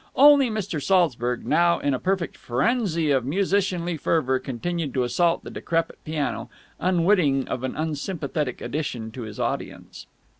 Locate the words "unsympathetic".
7.75-8.61